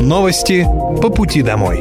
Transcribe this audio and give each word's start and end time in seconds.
Новости 0.00 0.66
по 1.02 1.10
пути 1.10 1.42
домой. 1.42 1.78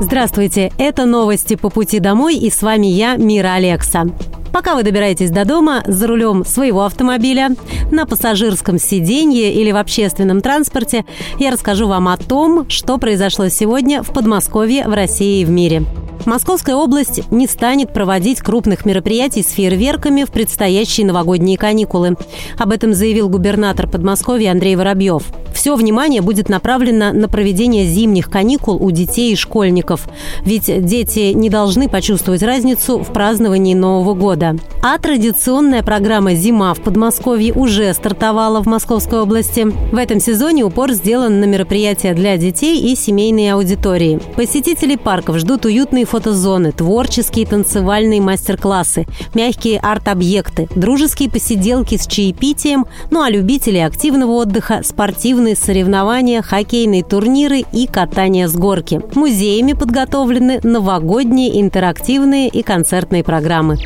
Здравствуйте, 0.00 0.72
это 0.76 1.06
новости 1.06 1.54
по 1.54 1.70
пути 1.70 2.00
домой 2.00 2.34
и 2.36 2.50
с 2.50 2.62
вами 2.62 2.88
я, 2.88 3.14
Мира 3.14 3.54
Алекса. 3.54 4.06
Пока 4.52 4.74
вы 4.74 4.82
добираетесь 4.82 5.30
до 5.30 5.44
дома 5.44 5.84
за 5.86 6.08
рулем 6.08 6.44
своего 6.44 6.84
автомобиля, 6.84 7.50
на 7.92 8.06
пассажирском 8.06 8.80
сиденье 8.80 9.54
или 9.54 9.70
в 9.70 9.76
общественном 9.76 10.40
транспорте, 10.40 11.04
я 11.38 11.52
расскажу 11.52 11.86
вам 11.86 12.08
о 12.08 12.16
том, 12.16 12.68
что 12.68 12.98
произошло 12.98 13.48
сегодня 13.50 14.02
в 14.02 14.12
Подмосковье, 14.12 14.88
в 14.88 14.94
России 14.94 15.42
и 15.42 15.44
в 15.44 15.50
мире. 15.50 15.84
Московская 16.26 16.74
область 16.74 17.30
не 17.30 17.46
станет 17.46 17.92
проводить 17.92 18.40
крупных 18.40 18.84
мероприятий 18.84 19.44
с 19.44 19.50
фейерверками 19.50 20.24
в 20.24 20.32
предстоящие 20.32 21.06
новогодние 21.06 21.56
каникулы. 21.56 22.16
Об 22.58 22.72
этом 22.72 22.94
заявил 22.94 23.28
губернатор 23.28 23.86
Подмосковья 23.86 24.50
Андрей 24.50 24.74
Воробьев. 24.74 25.22
Все 25.64 25.76
внимание 25.76 26.20
будет 26.20 26.50
направлено 26.50 27.14
на 27.14 27.26
проведение 27.26 27.86
зимних 27.86 28.28
каникул 28.28 28.76
у 28.76 28.90
детей 28.90 29.32
и 29.32 29.34
школьников. 29.34 30.06
Ведь 30.42 30.66
дети 30.84 31.32
не 31.32 31.48
должны 31.48 31.88
почувствовать 31.88 32.42
разницу 32.42 32.98
в 32.98 33.10
праздновании 33.14 33.72
Нового 33.72 34.12
года. 34.12 34.58
А 34.82 34.98
традиционная 34.98 35.82
программа 35.82 36.34
«Зима» 36.34 36.74
в 36.74 36.82
Подмосковье 36.82 37.54
уже 37.54 37.94
стартовала 37.94 38.62
в 38.62 38.66
Московской 38.66 39.20
области. 39.20 39.62
В 39.64 39.96
этом 39.96 40.20
сезоне 40.20 40.64
упор 40.64 40.92
сделан 40.92 41.40
на 41.40 41.46
мероприятия 41.46 42.12
для 42.12 42.36
детей 42.36 42.92
и 42.92 42.94
семейные 42.94 43.54
аудитории. 43.54 44.20
Посетители 44.36 44.96
парков 44.96 45.38
ждут 45.38 45.64
уютные 45.64 46.04
фотозоны, 46.04 46.72
творческие 46.72 47.46
танцевальные 47.46 48.20
мастер-классы, 48.20 49.06
мягкие 49.32 49.80
арт-объекты, 49.80 50.68
дружеские 50.76 51.30
посиделки 51.30 51.96
с 51.96 52.06
чаепитием, 52.06 52.84
ну 53.10 53.22
а 53.22 53.30
любители 53.30 53.78
активного 53.78 54.32
отдыха– 54.32 54.82
спортивные 54.84 55.53
соревнования, 55.54 56.42
хоккейные 56.42 57.02
турниры 57.02 57.64
и 57.72 57.86
катание 57.86 58.48
с 58.48 58.54
горки. 58.54 59.00
Музеями 59.14 59.72
подготовлены 59.72 60.60
новогодние 60.62 61.60
интерактивные 61.60 62.48
и 62.48 62.62
концертные 62.62 63.24
программы. 63.24 63.78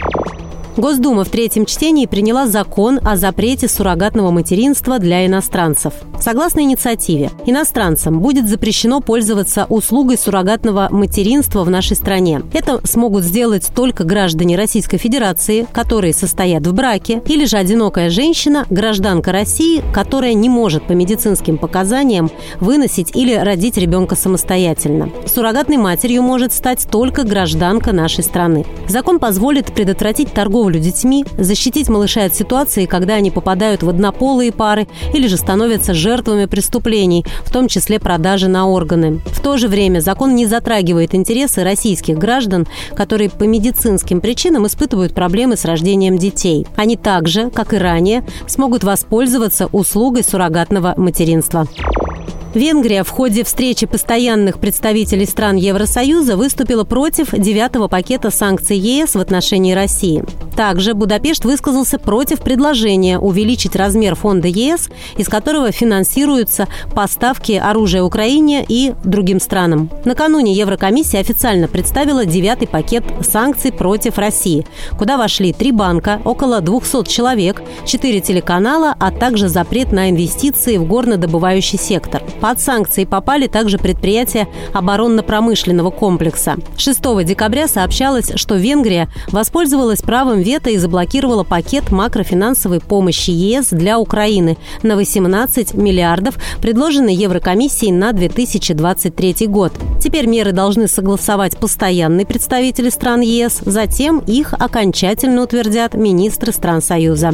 Госдума 0.78 1.24
в 1.24 1.28
третьем 1.28 1.66
чтении 1.66 2.06
приняла 2.06 2.46
закон 2.46 3.00
о 3.02 3.16
запрете 3.16 3.66
суррогатного 3.66 4.30
материнства 4.30 5.00
для 5.00 5.26
иностранцев. 5.26 5.92
Согласно 6.20 6.60
инициативе, 6.60 7.32
иностранцам 7.46 8.20
будет 8.20 8.48
запрещено 8.48 9.00
пользоваться 9.00 9.66
услугой 9.68 10.16
суррогатного 10.16 10.86
материнства 10.92 11.64
в 11.64 11.70
нашей 11.70 11.96
стране. 11.96 12.42
Это 12.52 12.80
смогут 12.84 13.24
сделать 13.24 13.68
только 13.74 14.04
граждане 14.04 14.56
Российской 14.56 14.98
Федерации, 14.98 15.66
которые 15.72 16.12
состоят 16.12 16.64
в 16.64 16.72
браке, 16.72 17.22
или 17.26 17.44
же 17.44 17.56
одинокая 17.56 18.08
женщина, 18.08 18.64
гражданка 18.70 19.32
России, 19.32 19.82
которая 19.92 20.34
не 20.34 20.48
может 20.48 20.84
по 20.84 20.92
медицинским 20.92 21.58
показаниям 21.58 22.30
выносить 22.60 23.16
или 23.16 23.34
родить 23.34 23.78
ребенка 23.78 24.14
самостоятельно. 24.14 25.10
Суррогатной 25.26 25.76
матерью 25.76 26.22
может 26.22 26.52
стать 26.52 26.86
только 26.88 27.24
гражданка 27.24 27.92
нашей 27.92 28.22
страны. 28.22 28.64
Закон 28.86 29.18
позволит 29.18 29.72
предотвратить 29.74 30.32
торговлю 30.32 30.67
торговлю 30.68 30.80
детьми, 30.80 31.24
защитить 31.38 31.88
малышей 31.88 32.26
от 32.26 32.34
ситуации, 32.34 32.84
когда 32.84 33.14
они 33.14 33.30
попадают 33.30 33.82
в 33.82 33.88
однополые 33.88 34.52
пары 34.52 34.86
или 35.14 35.26
же 35.26 35.36
становятся 35.36 35.94
жертвами 35.94 36.44
преступлений, 36.44 37.24
в 37.44 37.50
том 37.50 37.68
числе 37.68 37.98
продажи 37.98 38.48
на 38.48 38.68
органы. 38.68 39.20
В 39.26 39.40
то 39.40 39.56
же 39.56 39.68
время 39.68 40.00
закон 40.00 40.34
не 40.34 40.46
затрагивает 40.46 41.14
интересы 41.14 41.64
российских 41.64 42.18
граждан, 42.18 42.66
которые 42.94 43.30
по 43.30 43.44
медицинским 43.44 44.20
причинам 44.20 44.66
испытывают 44.66 45.14
проблемы 45.14 45.56
с 45.56 45.64
рождением 45.64 46.18
детей. 46.18 46.66
Они 46.76 46.96
также, 46.96 47.50
как 47.50 47.72
и 47.72 47.78
ранее, 47.78 48.24
смогут 48.46 48.84
воспользоваться 48.84 49.68
услугой 49.72 50.24
суррогатного 50.24 50.94
материнства. 50.98 51.66
Венгрия 52.54 53.04
в 53.04 53.10
ходе 53.10 53.44
встречи 53.44 53.86
постоянных 53.86 54.58
представителей 54.58 55.26
стран 55.26 55.56
Евросоюза 55.56 56.36
выступила 56.36 56.84
против 56.84 57.32
девятого 57.32 57.88
пакета 57.88 58.30
санкций 58.30 58.78
ЕС 58.78 59.14
в 59.14 59.20
отношении 59.20 59.74
России. 59.74 60.24
Также 60.56 60.94
Будапешт 60.94 61.44
высказался 61.44 62.00
против 62.00 62.40
предложения 62.40 63.18
увеличить 63.18 63.76
размер 63.76 64.16
фонда 64.16 64.48
ЕС, 64.48 64.88
из 65.16 65.28
которого 65.28 65.70
финансируются 65.70 66.66
поставки 66.94 67.52
оружия 67.52 68.02
Украине 68.02 68.64
и 68.66 68.92
другим 69.04 69.38
странам. 69.38 69.88
Накануне 70.04 70.52
Еврокомиссия 70.54 71.20
официально 71.20 71.68
представила 71.68 72.24
девятый 72.26 72.66
пакет 72.66 73.04
санкций 73.20 73.70
против 73.70 74.18
России, 74.18 74.66
куда 74.98 75.16
вошли 75.16 75.52
три 75.52 75.70
банка, 75.70 76.20
около 76.24 76.60
200 76.60 77.04
человек, 77.08 77.62
четыре 77.86 78.20
телеканала, 78.20 78.96
а 78.98 79.12
также 79.12 79.48
запрет 79.48 79.92
на 79.92 80.10
инвестиции 80.10 80.76
в 80.76 80.86
горнодобывающий 80.88 81.78
сектор. 81.78 82.22
Под 82.40 82.60
санкции 82.60 83.04
попали 83.04 83.46
также 83.46 83.78
предприятия 83.78 84.48
оборонно-промышленного 84.72 85.90
комплекса. 85.90 86.56
6 86.76 87.24
декабря 87.24 87.68
сообщалось, 87.68 88.32
что 88.36 88.54
Венгрия 88.54 89.08
воспользовалась 89.28 90.02
правом 90.02 90.40
вето 90.40 90.70
и 90.70 90.76
заблокировала 90.76 91.44
пакет 91.44 91.90
макрофинансовой 91.90 92.80
помощи 92.80 93.30
ЕС 93.30 93.68
для 93.70 93.98
Украины 93.98 94.56
на 94.82 94.96
18 94.96 95.74
миллиардов, 95.74 96.36
предложенный 96.60 97.14
Еврокомиссией 97.14 97.92
на 97.92 98.12
2023 98.12 99.46
год. 99.48 99.72
Теперь 100.00 100.26
меры 100.26 100.52
должны 100.52 100.86
согласовать 100.88 101.58
постоянные 101.58 102.26
представители 102.26 102.90
стран 102.90 103.20
ЕС, 103.20 103.60
затем 103.64 104.20
их 104.20 104.52
окончательно 104.52 105.42
утвердят 105.42 105.94
министры 105.94 106.52
стран 106.52 106.82
Союза. 106.82 107.32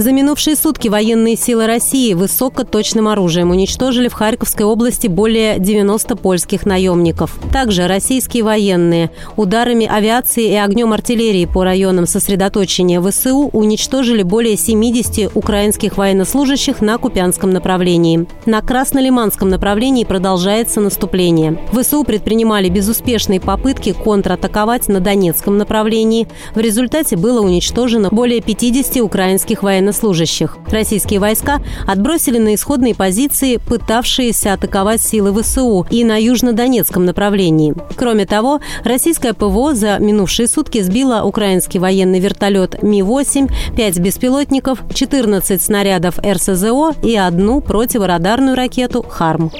За 0.00 0.12
минувшие 0.12 0.56
сутки 0.56 0.88
военные 0.88 1.36
силы 1.36 1.66
России 1.66 2.14
высокоточным 2.14 3.06
оружием 3.06 3.50
уничтожили 3.50 4.08
в 4.08 4.14
Харьковской 4.14 4.64
области 4.64 5.08
более 5.08 5.58
90 5.58 6.16
польских 6.16 6.64
наемников. 6.64 7.38
Также 7.52 7.86
российские 7.86 8.44
военные 8.44 9.10
ударами 9.36 9.84
авиации 9.84 10.52
и 10.52 10.54
огнем 10.54 10.94
артиллерии 10.94 11.44
по 11.44 11.64
районам 11.64 12.06
сосредоточения 12.06 12.98
ВСУ 13.02 13.50
уничтожили 13.52 14.22
более 14.22 14.56
70 14.56 15.36
украинских 15.36 15.98
военнослужащих 15.98 16.80
на 16.80 16.96
Купянском 16.96 17.50
направлении. 17.50 18.26
На 18.46 18.62
Краснолиманском 18.62 19.50
направлении 19.50 20.04
продолжается 20.04 20.80
наступление. 20.80 21.58
ВСУ 21.74 22.04
предпринимали 22.04 22.70
безуспешные 22.70 23.38
попытки 23.38 23.92
контратаковать 23.92 24.88
на 24.88 25.00
Донецком 25.00 25.58
направлении. 25.58 26.26
В 26.54 26.58
результате 26.58 27.18
было 27.18 27.42
уничтожено 27.42 28.08
более 28.08 28.40
50 28.40 29.02
украинских 29.02 29.62
военнослужащих 29.62 29.89
военнослужащих. 29.90 30.56
Российские 30.70 31.20
войска 31.20 31.60
отбросили 31.86 32.38
на 32.38 32.54
исходные 32.54 32.94
позиции, 32.94 33.56
пытавшиеся 33.56 34.54
атаковать 34.54 35.00
силы 35.00 35.32
ВСУ 35.42 35.86
и 35.90 36.04
на 36.04 36.20
южнодонецком 36.20 37.04
направлении. 37.04 37.74
Кроме 37.96 38.26
того, 38.26 38.60
российское 38.84 39.32
ПВО 39.34 39.74
за 39.74 39.98
минувшие 39.98 40.48
сутки 40.48 40.80
сбило 40.80 41.22
украинский 41.24 41.80
военный 41.80 42.20
вертолет 42.20 42.82
Ми-8, 42.82 43.50
5 43.76 43.98
беспилотников, 43.98 44.82
14 44.94 45.60
снарядов 45.60 46.18
РСЗО 46.18 46.94
и 47.02 47.16
одну 47.16 47.60
противорадарную 47.60 48.56
ракету 48.56 49.02
«Харм». 49.02 49.50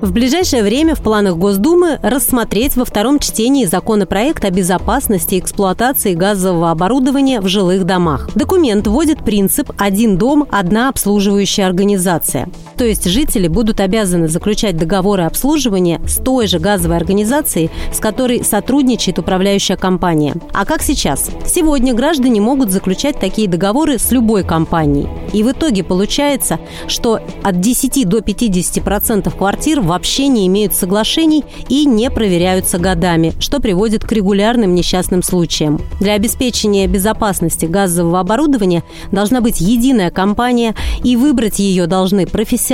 В 0.00 0.12
ближайшее 0.12 0.62
время 0.62 0.94
в 0.94 1.02
планах 1.02 1.36
Госдумы 1.36 1.98
рассмотреть 2.02 2.76
во 2.76 2.84
втором 2.84 3.18
чтении 3.18 3.64
законопроект 3.64 4.44
о 4.44 4.50
безопасности 4.50 5.40
эксплуатации 5.40 6.14
газового 6.14 6.70
оборудования 6.70 7.40
в 7.40 7.48
жилых 7.48 7.84
домах. 7.84 8.30
Документ 8.36 8.86
вводит 8.86 9.24
принцип 9.24 9.72
«один 9.76 10.16
дом, 10.16 10.46
одна 10.52 10.88
обслуживающая 10.88 11.66
организация». 11.66 12.48
То 12.78 12.84
есть 12.84 13.10
жители 13.10 13.48
будут 13.48 13.80
обязаны 13.80 14.28
заключать 14.28 14.76
договоры 14.76 15.24
обслуживания 15.24 16.00
с 16.06 16.18
той 16.18 16.46
же 16.46 16.60
газовой 16.60 16.96
организацией, 16.96 17.70
с 17.92 17.98
которой 17.98 18.44
сотрудничает 18.44 19.18
управляющая 19.18 19.76
компания. 19.76 20.36
А 20.52 20.64
как 20.64 20.82
сейчас? 20.82 21.28
Сегодня 21.44 21.92
граждане 21.92 22.40
могут 22.40 22.70
заключать 22.70 23.18
такие 23.18 23.48
договоры 23.48 23.98
с 23.98 24.12
любой 24.12 24.44
компанией. 24.44 25.08
И 25.32 25.42
в 25.42 25.50
итоге 25.50 25.82
получается, 25.82 26.60
что 26.86 27.20
от 27.42 27.60
10 27.60 28.08
до 28.08 28.18
50% 28.18 29.36
квартир 29.36 29.80
вообще 29.80 30.28
не 30.28 30.46
имеют 30.46 30.72
соглашений 30.72 31.44
и 31.68 31.84
не 31.84 32.10
проверяются 32.10 32.78
годами, 32.78 33.32
что 33.40 33.58
приводит 33.58 34.04
к 34.04 34.12
регулярным 34.12 34.76
несчастным 34.76 35.24
случаям. 35.24 35.80
Для 35.98 36.12
обеспечения 36.12 36.86
безопасности 36.86 37.66
газового 37.66 38.20
оборудования 38.20 38.84
должна 39.10 39.40
быть 39.40 39.60
единая 39.60 40.12
компания, 40.12 40.76
и 41.02 41.16
выбрать 41.16 41.58
ее 41.58 41.88
должны 41.88 42.24
профессионалы, 42.24 42.67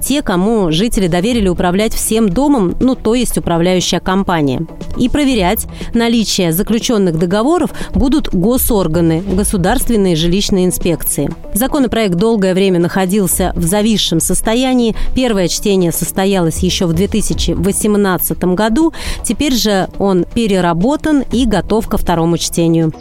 те, 0.00 0.22
кому 0.22 0.70
жители 0.72 1.06
доверили 1.06 1.48
управлять 1.48 1.94
всем 1.94 2.28
домом, 2.28 2.74
ну 2.80 2.94
то 2.94 3.14
есть 3.14 3.38
управляющая 3.38 4.00
компания. 4.00 4.66
И 4.98 5.08
проверять 5.08 5.66
наличие 5.94 6.52
заключенных 6.52 7.18
договоров 7.18 7.70
будут 7.94 8.34
госорганы, 8.34 9.22
государственные 9.22 10.16
жилищные 10.16 10.66
инспекции. 10.66 11.30
Законопроект 11.54 12.14
долгое 12.14 12.54
время 12.54 12.80
находился 12.80 13.52
в 13.54 13.64
зависшем 13.64 14.20
состоянии. 14.20 14.94
Первое 15.14 15.48
чтение 15.48 15.92
состоялось 15.92 16.58
еще 16.58 16.86
в 16.86 16.92
2018 16.92 18.44
году. 18.54 18.92
Теперь 19.24 19.54
же 19.54 19.88
он 19.98 20.24
переработан 20.34 21.24
и 21.32 21.46
готов 21.46 21.88
ко 21.88 21.96
второму 21.96 22.38
чтению. 22.38 22.92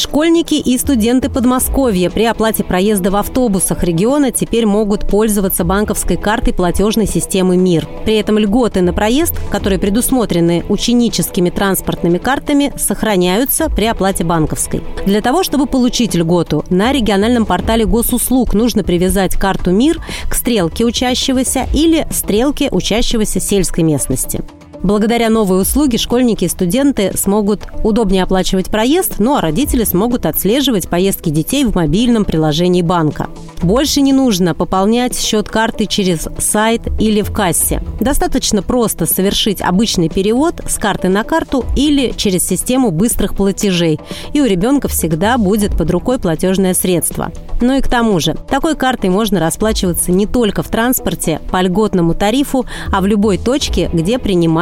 Школьники 0.00 0.54
и 0.54 0.78
студенты 0.78 1.28
Подмосковья 1.28 2.08
при 2.08 2.24
оплате 2.24 2.64
проезда 2.64 3.10
в 3.10 3.16
автобусах 3.16 3.84
региона 3.84 4.32
теперь 4.32 4.64
могут 4.64 5.06
пользоваться 5.06 5.62
банковской 5.62 6.16
картой 6.16 6.54
платежной 6.54 7.06
системы 7.06 7.58
МИР. 7.58 7.86
При 8.06 8.14
этом 8.14 8.38
льготы 8.38 8.80
на 8.80 8.94
проезд, 8.94 9.34
которые 9.50 9.78
предусмотрены 9.78 10.64
ученическими 10.70 11.50
транспортными 11.50 12.16
картами, 12.16 12.72
сохраняются 12.78 13.68
при 13.68 13.84
оплате 13.84 14.24
банковской. 14.24 14.82
Для 15.04 15.20
того, 15.20 15.42
чтобы 15.42 15.66
получить 15.66 16.14
льготу, 16.14 16.64
на 16.70 16.92
региональном 16.92 17.44
портале 17.44 17.84
госуслуг 17.84 18.54
нужно 18.54 18.82
привязать 18.82 19.34
карту 19.34 19.70
МИР 19.70 20.00
к 20.30 20.34
стрелке 20.34 20.86
учащегося 20.86 21.66
или 21.74 22.06
стрелке 22.10 22.70
учащегося 22.70 23.38
сельской 23.38 23.84
местности. 23.84 24.42
Благодаря 24.82 25.28
новой 25.28 25.60
услуге 25.60 25.98
школьники 25.98 26.44
и 26.44 26.48
студенты 26.48 27.12
смогут 27.14 27.62
удобнее 27.84 28.22
оплачивать 28.22 28.70
проезд, 28.70 29.16
ну 29.18 29.36
а 29.36 29.40
родители 29.40 29.84
смогут 29.84 30.24
отслеживать 30.24 30.88
поездки 30.88 31.28
детей 31.28 31.64
в 31.64 31.74
мобильном 31.74 32.24
приложении 32.24 32.80
банка. 32.80 33.28
Больше 33.62 34.00
не 34.00 34.14
нужно 34.14 34.54
пополнять 34.54 35.18
счет 35.18 35.50
карты 35.50 35.84
через 35.84 36.28
сайт 36.38 36.82
или 36.98 37.20
в 37.20 37.30
кассе. 37.30 37.82
Достаточно 38.00 38.62
просто 38.62 39.04
совершить 39.04 39.60
обычный 39.60 40.08
перевод 40.08 40.62
с 40.66 40.78
карты 40.78 41.08
на 41.10 41.24
карту 41.24 41.66
или 41.76 42.14
через 42.16 42.46
систему 42.46 42.90
быстрых 42.90 43.34
платежей, 43.34 44.00
и 44.32 44.40
у 44.40 44.46
ребенка 44.46 44.88
всегда 44.88 45.36
будет 45.36 45.76
под 45.76 45.90
рукой 45.90 46.18
платежное 46.18 46.72
средство. 46.72 47.32
Ну 47.60 47.76
и 47.76 47.82
к 47.82 47.88
тому 47.88 48.18
же, 48.20 48.34
такой 48.48 48.74
картой 48.74 49.10
можно 49.10 49.38
расплачиваться 49.38 50.10
не 50.10 50.26
только 50.26 50.62
в 50.62 50.68
транспорте 50.68 51.40
по 51.50 51.60
льготному 51.60 52.14
тарифу, 52.14 52.64
а 52.90 53.02
в 53.02 53.06
любой 53.06 53.36
точке, 53.36 53.90
где 53.92 54.18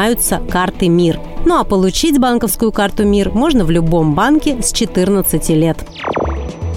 принимаются 0.09 0.41
карты 0.51 0.89
МИР. 0.89 1.21
Ну 1.45 1.59
а 1.59 1.65
получить 1.65 2.19
банковскую 2.19 2.73
карту 2.73 3.05
МИР 3.05 3.31
можно 3.33 3.65
в 3.65 3.71
любом 3.71 4.15
банке 4.15 4.63
с 4.63 4.73
14 4.73 5.49
лет. 5.51 5.79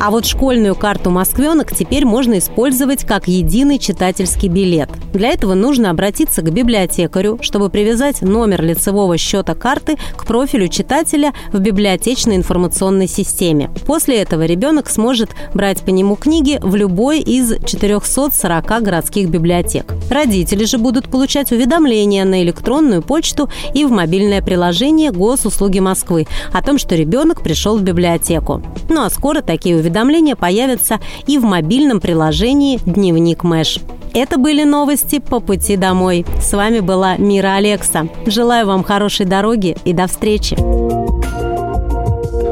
А 0.04 0.10
вот 0.10 0.26
школьную 0.26 0.74
карту 0.74 1.12
«Москвенок» 1.12 1.76
теперь 1.76 2.06
можно 2.06 2.40
использовать 2.40 3.06
как 3.06 3.28
единый 3.28 3.78
читательский 3.78 4.48
билет. 4.48 4.90
Для 5.14 5.30
этого 5.30 5.54
нужно 5.54 5.92
обратиться 5.92 6.42
к 6.42 6.52
библиотекарю, 6.52 7.38
чтобы 7.44 7.70
привязать 7.70 8.24
номер 8.24 8.64
лицевого 8.64 9.20
счета 9.20 9.54
карты 9.54 9.98
к 10.18 10.26
профилю 10.26 10.70
читателя 10.70 11.34
в 11.54 11.60
библиотечной 11.60 12.36
информационной 12.36 13.08
системе. 13.08 13.70
После 13.86 14.24
этого 14.24 14.44
ребенок 14.44 14.90
сможет 14.90 15.30
брать 15.54 15.82
по 15.82 15.92
нему 15.92 16.16
книги 16.16 16.58
в 16.64 16.76
любой 16.76 17.20
из 17.20 17.64
440 17.64 18.82
городских 18.82 19.30
библиотек. 19.30 19.94
Родители 20.10 20.66
же 20.66 20.80
будут 20.80 21.12
получать 21.12 21.52
уведомления 21.52 22.26
на 22.26 22.42
электронную 22.42 23.04
почту 23.04 23.52
и 23.76 23.86
в 23.86 23.92
мобильное 23.92 24.42
приложение 24.42 25.12
Госуслуги 25.12 25.78
Москвы 25.78 26.26
о 26.52 26.64
том, 26.64 26.80
что 26.80 26.96
ребенок 26.96 27.44
пришел 27.44 27.78
в 27.78 27.84
библиотеку. 27.84 28.64
Ну 28.90 29.04
а 29.04 29.10
скоро 29.12 29.42
такие 29.42 29.76
уведомления 29.76 29.91
уведомления 29.92 30.36
появятся 30.36 31.00
и 31.28 31.38
в 31.38 31.44
мобильном 31.44 32.00
приложении 32.00 32.80
«Дневник 32.86 33.44
Мэш». 33.44 33.80
Это 34.14 34.38
были 34.38 34.64
новости 34.64 35.20
по 35.20 35.40
пути 35.40 35.78
домой. 35.78 36.26
С 36.42 36.54
вами 36.54 36.80
была 36.80 37.18
Мира 37.18 37.56
Алекса. 37.56 38.08
Желаю 38.26 38.68
вам 38.68 38.84
хорошей 38.84 39.26
дороги 39.26 39.78
и 39.86 39.94
до 39.94 40.08
встречи. 40.08 40.56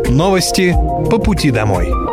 Новости 0.10 0.74
по 1.10 1.18
пути 1.18 1.52
домой. 1.52 2.09